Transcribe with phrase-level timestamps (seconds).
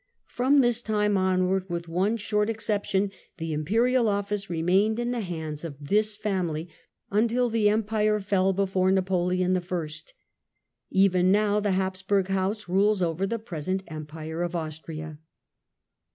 [0.25, 5.19] From this time onward, with one short ex ception, the Imperial office remained in the
[5.19, 6.69] hands of this family,
[7.11, 9.87] until the Empire fell before Napoleon I.
[10.89, 15.19] Even now the Habsburg house rules over the present Empire of Austria.